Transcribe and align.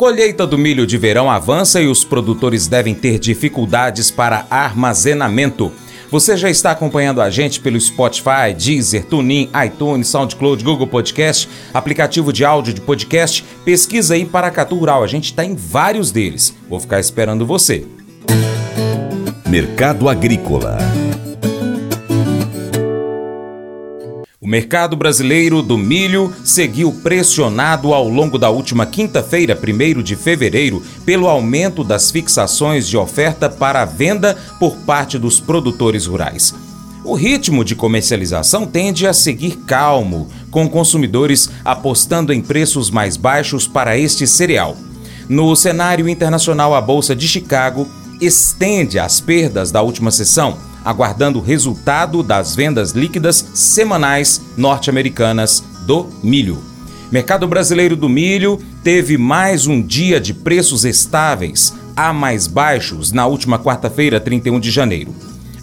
Colheita 0.00 0.46
do 0.46 0.56
milho 0.56 0.86
de 0.86 0.96
verão 0.96 1.30
avança 1.30 1.78
e 1.78 1.86
os 1.86 2.04
produtores 2.04 2.66
devem 2.66 2.94
ter 2.94 3.18
dificuldades 3.18 4.10
para 4.10 4.46
armazenamento. 4.48 5.70
Você 6.10 6.38
já 6.38 6.48
está 6.48 6.70
acompanhando 6.70 7.20
a 7.20 7.28
gente 7.28 7.60
pelo 7.60 7.78
Spotify, 7.78 8.54
Deezer, 8.56 9.04
TuneIn, 9.04 9.50
iTunes, 9.66 10.08
SoundCloud, 10.08 10.64
Google 10.64 10.86
Podcast, 10.86 11.46
aplicativo 11.74 12.32
de 12.32 12.46
áudio 12.46 12.72
de 12.72 12.80
podcast. 12.80 13.44
Pesquisa 13.62 14.14
aí 14.14 14.24
Paracatu 14.24 14.74
Rural, 14.74 15.04
a 15.04 15.06
gente 15.06 15.26
está 15.26 15.44
em 15.44 15.54
vários 15.54 16.10
deles. 16.10 16.54
Vou 16.66 16.80
ficar 16.80 16.98
esperando 16.98 17.44
você. 17.44 17.84
Mercado 19.46 20.08
Agrícola 20.08 20.78
mercado 24.50 24.96
brasileiro 24.96 25.62
do 25.62 25.78
milho 25.78 26.34
seguiu 26.42 26.90
pressionado 27.04 27.94
ao 27.94 28.08
longo 28.08 28.36
da 28.36 28.50
última 28.50 28.84
quinta-feira, 28.84 29.56
1 29.56 30.02
de 30.02 30.16
fevereiro, 30.16 30.82
pelo 31.06 31.28
aumento 31.28 31.84
das 31.84 32.10
fixações 32.10 32.88
de 32.88 32.96
oferta 32.96 33.48
para 33.48 33.84
venda 33.84 34.36
por 34.58 34.74
parte 34.78 35.20
dos 35.20 35.38
produtores 35.38 36.06
rurais. 36.06 36.52
O 37.04 37.14
ritmo 37.14 37.64
de 37.64 37.76
comercialização 37.76 38.66
tende 38.66 39.06
a 39.06 39.12
seguir 39.12 39.56
calmo, 39.68 40.28
com 40.50 40.68
consumidores 40.68 41.48
apostando 41.64 42.32
em 42.32 42.40
preços 42.40 42.90
mais 42.90 43.16
baixos 43.16 43.68
para 43.68 43.96
este 43.96 44.26
cereal. 44.26 44.76
No 45.28 45.54
cenário 45.54 46.08
internacional, 46.08 46.74
a 46.74 46.80
Bolsa 46.80 47.14
de 47.14 47.28
Chicago 47.28 47.86
estende 48.20 48.98
as 48.98 49.20
perdas 49.20 49.70
da 49.70 49.80
última 49.80 50.10
sessão 50.10 50.69
aguardando 50.84 51.38
o 51.38 51.42
resultado 51.42 52.22
das 52.22 52.54
vendas 52.54 52.92
líquidas 52.92 53.46
semanais 53.54 54.40
norte-americanas 54.56 55.62
do 55.86 56.06
milho. 56.22 56.62
Mercado 57.10 57.48
brasileiro 57.48 57.96
do 57.96 58.08
milho 58.08 58.60
teve 58.84 59.18
mais 59.18 59.66
um 59.66 59.82
dia 59.82 60.20
de 60.20 60.32
preços 60.32 60.84
estáveis, 60.84 61.74
a 61.96 62.12
mais 62.12 62.46
baixos, 62.46 63.10
na 63.12 63.26
última 63.26 63.58
quarta-feira, 63.58 64.20
31 64.20 64.60
de 64.60 64.70
janeiro. 64.70 65.14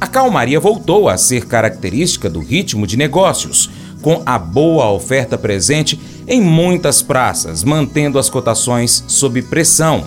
A 0.00 0.06
calmaria 0.06 0.58
voltou 0.58 1.08
a 1.08 1.16
ser 1.16 1.46
característica 1.46 2.28
do 2.28 2.40
ritmo 2.40 2.86
de 2.86 2.96
negócios, 2.96 3.70
com 4.00 4.22
a 4.26 4.38
boa 4.38 4.90
oferta 4.90 5.38
presente 5.38 5.98
em 6.26 6.40
muitas 6.40 7.02
praças, 7.02 7.62
mantendo 7.64 8.18
as 8.18 8.28
cotações 8.28 9.04
sob 9.06 9.40
pressão. 9.42 10.06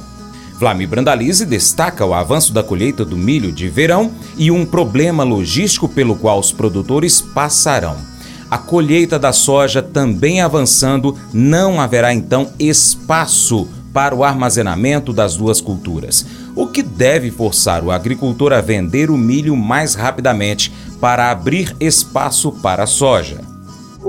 Vlamir 0.58 0.88
Brandalize 0.88 1.46
destaca 1.46 2.04
o 2.04 2.16
avanço 2.16 2.52
da 2.52 2.64
colheita 2.64 3.06
do 3.06 3.16
milho 3.16 3.52
de 3.52 3.70
verão 3.70 4.12
e 4.36 4.50
um 4.50 4.66
problema 4.66 5.24
logístico 5.24 5.88
pelo 5.88 6.16
qual 6.16 6.40
os 6.40 6.52
produtores 6.52 7.22
passarão. 7.22 7.96
A 8.50 8.58
colheita 8.58 9.20
da 9.20 9.32
soja 9.32 9.84
também 9.84 10.42
avançando, 10.42 11.16
não 11.32 11.80
haverá 11.80 12.14
então 12.14 12.52
espaço 12.58 13.68
para 13.94 14.16
o 14.16 14.24
armazenamento 14.24 15.14
das 15.14 15.36
duas 15.36 15.62
culturas, 15.62 16.26
o 16.56 16.68
que 16.68 16.82
deve 16.82 17.30
forçar 17.30 17.84
o 17.84 17.92
agricultor 17.92 18.54
a 18.54 18.62
vender 18.62 19.12
o 19.12 19.18
milho 19.18 19.56
mais 19.56 19.96
rapidamente 19.96 20.72
para 21.00 21.30
abrir 21.30 21.76
espaço 21.80 22.52
para 22.52 22.84
a 22.84 22.88
soja. 22.88 23.57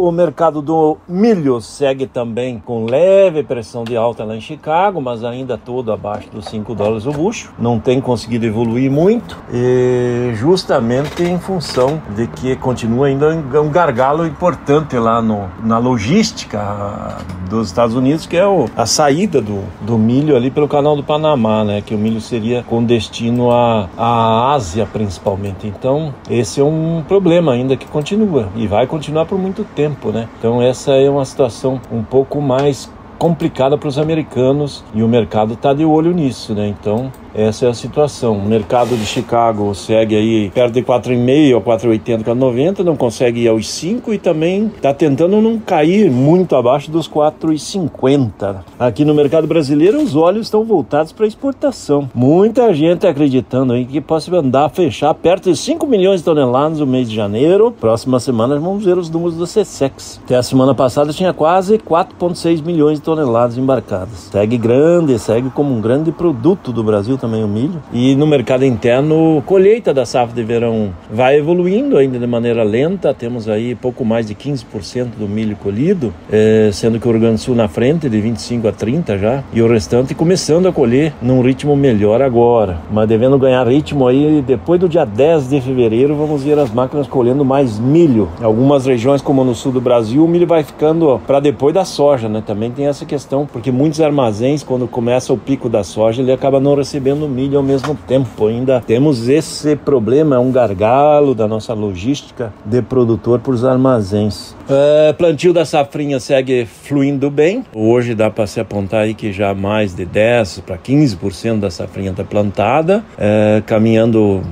O 0.01 0.13
mercado 0.13 0.63
do 0.63 0.97
milho 1.09 1.61
segue 1.61 2.07
também 2.07 2.63
com 2.65 2.85
leve 2.85 3.43
pressão 3.43 3.83
de 3.83 3.97
alta 3.97 4.23
lá 4.23 4.37
em 4.37 4.41
Chicago, 4.41 5.01
mas 5.01 5.25
ainda 5.25 5.59
todo 5.59 5.91
abaixo 5.91 6.31
dos 6.31 6.45
5 6.45 6.73
dólares 6.73 7.05
o 7.05 7.11
bucho. 7.11 7.53
Não 7.59 7.81
tem 7.81 8.01
conseguido 8.01 8.47
evoluir 8.47 8.89
muito, 8.93 9.37
e 9.53 10.31
justamente 10.37 11.25
em 11.25 11.37
função 11.41 12.01
de 12.15 12.29
que 12.29 12.55
continua 12.55 13.09
ainda 13.09 13.31
um 13.61 13.71
gargalo 13.71 14.25
importante 14.25 14.97
lá 14.97 15.21
no, 15.21 15.49
na 15.65 15.79
logística 15.79 17.19
dos 17.51 17.67
Estados 17.67 17.97
Unidos, 17.97 18.25
que 18.25 18.37
é 18.37 18.47
o, 18.47 18.67
a 18.77 18.87
saída 18.87 19.41
do, 19.41 19.65
do 19.81 19.99
milho 19.99 20.37
ali 20.37 20.49
pelo 20.49 20.69
canal 20.69 20.95
do 20.95 21.03
Panamá, 21.03 21.65
né? 21.65 21.83
Que 21.85 21.95
o 21.97 21.99
milho 21.99 22.21
seria 22.21 22.63
com 22.63 22.85
destino 22.85 23.51
à, 23.51 23.89
à 23.97 24.53
Ásia 24.53 24.87
principalmente. 24.87 25.67
Então, 25.67 26.15
esse 26.31 26.61
é 26.61 26.65
um 26.65 27.03
problema 27.09 27.53
ainda 27.53 27.77
que 27.77 27.87
continua 27.87 28.49
e 28.55 28.69
vai 28.69 28.87
continuar 28.87 29.27
por 29.27 29.37
muito 29.37 29.65
tempo 29.65 29.88
tempo, 29.89 30.11
né? 30.11 30.29
Então 30.39 30.61
essa 30.61 30.93
é 30.93 31.09
uma 31.09 31.25
situação 31.25 31.81
um 31.91 32.03
pouco 32.03 32.41
mais 32.41 32.91
complicada 33.19 33.77
para 33.77 33.89
os 33.89 33.99
americanos 33.99 34.85
e 34.95 35.03
o 35.03 35.09
mercado 35.09 35.55
está 35.55 35.75
de 35.75 35.85
olho 35.85 36.13
nisso, 36.13 36.55
né? 36.55 36.69
Então 36.69 37.11
essa 37.35 37.67
é 37.67 37.69
a 37.69 37.75
situação. 37.75 38.37
O 38.37 38.45
mercado 38.45 38.97
de 38.97 39.05
Chicago 39.05 39.75
segue 39.75 40.17
aí 40.17 40.51
perto 40.51 40.75
de 40.75 40.83
4,5 40.83 41.55
ou 41.55 41.63
4,80, 41.63 42.25
4,90, 42.25 42.79
não 42.81 42.97
consegue 42.97 43.41
ir 43.41 43.49
aos 43.49 43.69
5 43.69 44.13
e 44.15 44.19
também 44.19 44.67
está 44.67 44.95
tentando 44.95 45.41
não 45.41 45.59
cair 45.59 46.11
muito 46.11 46.57
abaixo 46.57 46.91
dos 46.91 47.09
4,50. 47.09 48.57
Aqui 48.79 49.05
no 49.05 49.15
mercado 49.15 49.47
brasileiro, 49.47 50.03
os 50.03 50.17
olhos 50.17 50.47
estão 50.47 50.65
voltados 50.65 51.13
para 51.13 51.27
exportação. 51.27 52.09
Muita 52.15 52.73
gente 52.73 53.07
acreditando 53.07 53.73
aí 53.73 53.85
que 53.85 54.01
possa 54.01 54.35
andar 54.35 54.69
fechar 54.71 55.13
perto 55.15 55.51
de 55.51 55.57
5 55.57 55.87
milhões 55.87 56.21
de 56.21 56.25
toneladas 56.25 56.81
no 56.81 56.87
mês 56.87 57.09
de 57.09 57.15
janeiro. 57.15 57.73
Próxima 57.73 58.19
semana 58.21 58.59
vamos 58.59 58.85
ver 58.85 58.97
os 58.97 59.11
números 59.11 59.37
do 59.37 59.45
CSEX. 59.45 60.21
Até 60.25 60.37
a 60.37 60.43
semana 60.43 60.75
passada 60.75 61.13
tinha 61.13 61.33
quase 61.33 61.79
4,6 61.79 62.63
milhões 62.65 62.99
de 62.99 63.05
toneladas 63.05 63.59
embarcadas. 63.59 64.29
Segue 64.31 64.57
grande, 64.57 65.19
segue 65.19 65.51
como 65.51 65.75
um 65.75 65.81
grande 65.81 66.11
produto 66.11 66.73
do 66.73 66.83
Brasil 66.83 67.18
também 67.19 67.45
o 67.45 67.49
milho. 67.49 67.83
E 67.93 68.15
no 68.15 68.27
mercado 68.27 68.65
interno, 68.65 69.43
colheita 69.45 69.93
da 69.93 70.07
safra 70.07 70.35
de 70.35 70.43
verão 70.43 70.91
vai 71.11 71.37
evoluindo 71.37 71.97
ainda 71.97 72.19
de 72.19 72.27
maneira 72.27 72.63
lenta. 72.63 73.13
Temos 73.13 73.49
aí 73.49 73.75
pouco 73.75 74.05
mais 74.05 74.27
de 74.27 74.35
15% 74.35 75.11
do 75.19 75.29
milho 75.29 75.57
colhido, 75.57 76.13
é, 76.31 76.71
sendo 76.73 76.99
que 76.99 77.07
o 77.07 77.11
Rio 77.11 77.21
Grande 77.21 77.37
do 77.37 77.41
Sul 77.41 77.55
na 77.55 77.69
frente, 77.69 78.09
de 78.09 78.21
25 78.21 78.69
a 78.69 78.73
30 78.73 79.19
já, 79.19 79.43
e 79.53 79.61
o 79.61 79.69
restante 79.69 80.15
começando 80.15 80.67
a 80.67 80.73
colher 80.73 81.13
num 81.21 81.41
ritmo 81.43 81.77
melhor 81.77 82.23
agora. 82.23 82.79
Mas 82.91 83.09
devendo 83.09 83.39
ganhar 83.39 83.67
ritmo 83.67 84.07
aí 84.07 84.43
depois 84.47 84.81
do 84.81 84.89
dia 84.89 85.05
10 85.05 85.49
de 85.49 85.61
fevereiro, 85.61 86.15
vamos 86.15 86.43
ver 86.43 86.59
as 86.59 86.71
máquinas 86.71 87.07
colhendo 87.07 87.45
mais 87.45 87.79
milho. 87.79 88.29
Algumas 88.41 88.87
regiões, 88.87 89.21
como 89.21 89.45
no 89.45 89.55
sul 89.55 89.73
do 89.73 89.81
Brasil, 89.81 90.25
o 90.25 90.29
milho 90.29 90.47
vai 90.47 90.63
ficando 90.63 91.21
para 91.27 91.41
depois 91.41 91.75
da 91.75 91.85
soja, 91.85 92.29
né? 92.29 92.43
Também 92.47 92.71
tem 92.71 92.87
essa 92.87 93.05
questão, 93.05 93.47
porque 93.47 93.71
muitos 93.71 94.01
armazéns, 94.01 94.63
quando 94.63 94.87
começa 94.87 95.33
o 95.33 95.39
pico 95.39 95.69
da 95.69 95.83
soja, 95.83 96.23
ele 96.23 96.33
acaba 96.33 96.61
não 96.61 96.75
recebendo 96.75 97.08
no 97.15 97.29
milho 97.29 97.59
ao 97.59 97.63
mesmo 97.63 97.97
tempo. 98.07 98.47
Ainda 98.47 98.81
temos 98.81 99.29
esse 99.29 99.77
problema, 99.77 100.37
é 100.37 100.39
um 100.39 100.51
gargalo 100.51 101.35
da 101.35 101.47
nossa 101.47 101.75
logística 101.75 102.53
de 102.65 102.83
produtor 102.83 103.41
para 103.41 103.53
os 103.53 103.65
armazéns. 103.65 104.55
É, 104.69 105.13
plantio 105.13 105.53
da 105.53 105.65
safrinha 105.65 106.21
segue 106.21 106.67
fluindo 106.67 107.31
bem. 107.31 107.65
Hoje 107.75 108.15
dá 108.15 108.31
para 108.31 108.47
se 108.47 108.61
apontar 108.61 109.03
aí 109.03 109.15
que 109.15 109.33
já 109.33 109.55
mais 109.55 109.95
de 109.95 110.05
10 110.05 110.61
para 110.61 110.77
15% 110.77 111.61
da 111.61 111.71
safrinha 111.71 112.11
está 112.11 112.25
plantada, 112.25 113.05
é, 113.19 113.63
caminhando 113.67 114.43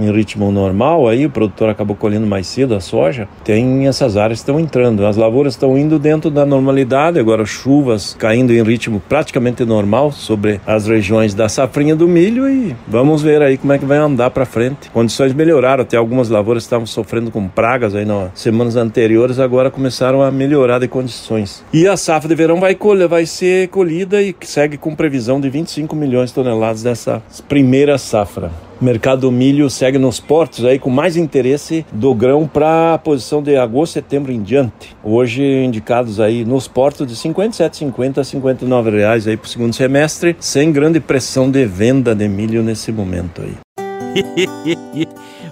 em 0.00 0.12
ritmo 0.12 0.50
normal, 0.50 1.08
aí 1.08 1.26
o 1.26 1.30
produtor 1.30 1.68
acabou 1.68 1.96
colhendo 1.96 2.26
mais 2.26 2.46
cedo 2.46 2.74
a 2.74 2.80
soja, 2.80 3.28
tem 3.44 3.86
essas 3.86 4.16
áreas 4.16 4.40
estão 4.40 4.58
entrando. 4.58 5.06
As 5.06 5.16
lavouras 5.16 5.54
estão 5.54 5.76
indo 5.76 5.98
dentro 5.98 6.30
da 6.30 6.44
normalidade, 6.44 7.18
agora 7.18 7.44
chuvas 7.44 8.14
caindo 8.18 8.52
em 8.52 8.62
ritmo 8.62 9.02
praticamente 9.08 9.64
normal 9.64 10.12
sobre 10.12 10.60
as 10.66 10.86
regiões 10.86 11.34
da 11.34 11.48
safrinha 11.48 11.96
do 11.96 12.08
milho 12.08 12.48
e 12.48 12.74
vamos 12.86 13.22
ver 13.22 13.42
aí 13.42 13.56
como 13.56 13.72
é 13.72 13.78
que 13.78 13.84
vai 13.84 13.98
andar 13.98 14.30
para 14.30 14.44
frente. 14.44 14.90
Condições 14.90 15.32
melhoraram, 15.32 15.82
até 15.82 15.96
algumas 15.96 16.28
lavouras 16.28 16.62
estavam 16.62 16.86
sofrendo 16.86 17.30
com 17.30 17.48
pragas 17.48 17.94
aí 17.94 18.04
nas 18.04 18.30
semanas 18.34 18.76
anteriores, 18.76 19.38
agora 19.38 19.70
começaram 19.70 20.22
a 20.22 20.30
melhorar 20.30 20.78
de 20.78 20.88
condições. 20.88 21.64
E 21.72 21.86
a 21.86 21.96
safra 21.96 22.28
de 22.28 22.34
verão 22.34 22.60
vai, 22.60 22.74
colher, 22.74 23.08
vai 23.08 23.26
ser 23.26 23.68
colhida 23.68 24.22
e 24.22 24.34
segue 24.42 24.76
com 24.76 24.94
previsão 24.94 25.40
de 25.40 25.48
25 25.48 25.94
milhões 25.94 26.30
de 26.30 26.34
toneladas 26.34 26.82
dessa 26.82 27.22
primeira 27.48 27.98
safra. 27.98 28.65
Mercado 28.80 29.22
do 29.22 29.32
milho 29.32 29.70
segue 29.70 29.96
nos 29.96 30.20
portos 30.20 30.64
aí 30.64 30.78
com 30.78 30.90
mais 30.90 31.16
interesse 31.16 31.86
do 31.92 32.14
grão 32.14 32.46
para 32.46 32.94
a 32.94 32.98
posição 32.98 33.42
de 33.42 33.56
agosto, 33.56 33.94
setembro 33.94 34.30
em 34.30 34.42
diante. 34.42 34.94
Hoje 35.02 35.42
indicados 35.42 36.20
aí 36.20 36.44
nos 36.44 36.68
portos 36.68 37.06
de 37.06 37.14
57,50 37.14 38.18
a 38.18 38.24
59 38.24 38.90
reais 38.90 39.26
aí 39.26 39.36
para 39.36 39.46
o 39.46 39.48
segundo 39.48 39.72
semestre, 39.72 40.36
sem 40.38 40.70
grande 40.70 41.00
pressão 41.00 41.50
de 41.50 41.64
venda 41.64 42.14
de 42.14 42.28
milho 42.28 42.62
nesse 42.62 42.92
momento 42.92 43.42
aí. 43.42 43.54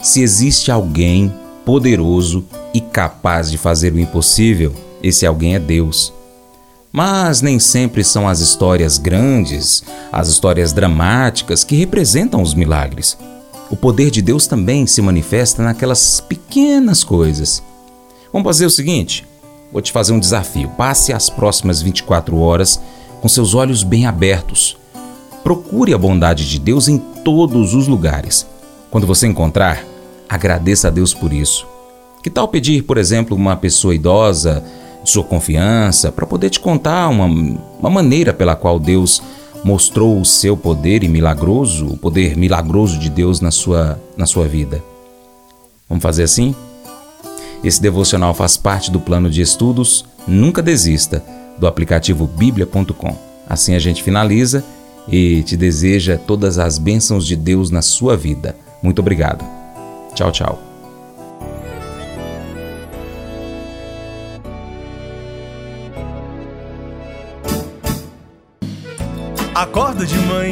Se 0.00 0.22
existe 0.22 0.70
alguém 0.70 1.32
poderoso 1.64 2.44
e 2.74 2.80
capaz 2.80 3.50
de 3.50 3.58
fazer 3.58 3.92
o 3.92 3.98
impossível, 3.98 4.74
esse 5.02 5.26
alguém 5.26 5.54
é 5.54 5.58
Deus. 5.58 6.12
Mas 6.92 7.40
nem 7.40 7.58
sempre 7.58 8.04
são 8.04 8.28
as 8.28 8.40
histórias 8.40 8.98
grandes, 8.98 9.82
as 10.12 10.28
histórias 10.28 10.72
dramáticas 10.72 11.64
que 11.64 11.74
representam 11.74 12.42
os 12.42 12.52
milagres. 12.52 13.16
O 13.70 13.76
poder 13.76 14.10
de 14.10 14.20
Deus 14.20 14.46
também 14.46 14.86
se 14.86 15.00
manifesta 15.00 15.62
naquelas 15.62 16.20
pequenas 16.20 16.41
coisas. 17.04 17.62
Vamos 18.32 18.46
fazer 18.46 18.66
o 18.66 18.70
seguinte: 18.70 19.26
vou 19.72 19.80
te 19.80 19.92
fazer 19.92 20.12
um 20.12 20.20
desafio. 20.20 20.68
Passe 20.70 21.12
as 21.12 21.30
próximas 21.30 21.80
24 21.80 22.38
horas 22.38 22.80
com 23.20 23.28
seus 23.28 23.54
olhos 23.54 23.82
bem 23.82 24.06
abertos. 24.06 24.76
Procure 25.42 25.94
a 25.94 25.98
bondade 25.98 26.48
de 26.48 26.58
Deus 26.58 26.88
em 26.88 26.98
todos 26.98 27.74
os 27.74 27.88
lugares. 27.88 28.46
Quando 28.90 29.06
você 29.06 29.26
encontrar, 29.26 29.84
agradeça 30.28 30.88
a 30.88 30.90
Deus 30.90 31.14
por 31.14 31.32
isso. 31.32 31.66
Que 32.22 32.30
tal 32.30 32.46
pedir, 32.46 32.82
por 32.82 32.98
exemplo, 32.98 33.36
uma 33.36 33.56
pessoa 33.56 33.94
idosa 33.94 34.62
de 35.02 35.10
sua 35.10 35.24
confiança 35.24 36.12
para 36.12 36.26
poder 36.26 36.50
te 36.50 36.60
contar 36.60 37.08
uma, 37.08 37.24
uma 37.80 37.90
maneira 37.90 38.32
pela 38.32 38.54
qual 38.54 38.78
Deus 38.78 39.22
mostrou 39.64 40.20
o 40.20 40.24
seu 40.24 40.56
poder 40.56 41.02
e 41.02 41.08
milagroso, 41.08 41.86
o 41.86 41.96
poder 41.96 42.36
milagroso 42.36 42.98
de 42.98 43.08
Deus 43.08 43.40
na 43.40 43.50
sua, 43.50 44.00
na 44.16 44.26
sua 44.26 44.46
vida? 44.46 44.91
Vamos 45.88 46.02
fazer 46.02 46.22
assim? 46.22 46.54
Esse 47.62 47.80
devocional 47.80 48.34
faz 48.34 48.56
parte 48.56 48.90
do 48.90 49.00
plano 49.00 49.30
de 49.30 49.40
estudos 49.40 50.04
Nunca 50.26 50.62
Desista 50.62 51.22
do 51.58 51.66
aplicativo 51.66 52.26
bíblia.com. 52.26 53.16
Assim 53.48 53.74
a 53.74 53.78
gente 53.78 54.02
finaliza 54.02 54.64
e 55.08 55.42
te 55.42 55.56
deseja 55.56 56.16
todas 56.16 56.58
as 56.58 56.78
bênçãos 56.78 57.26
de 57.26 57.36
Deus 57.36 57.70
na 57.70 57.82
sua 57.82 58.16
vida. 58.16 58.56
Muito 58.82 59.00
obrigado. 59.00 59.44
Tchau, 60.14 60.32
tchau. 60.32 60.72
Acordo 69.54 70.04
de 70.04 70.16
manhã 70.18 70.51